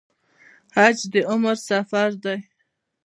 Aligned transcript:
حج 0.75 0.99
د 1.13 1.15
عمر 1.31 1.55
سفر 1.69 2.09
دی 2.23 2.37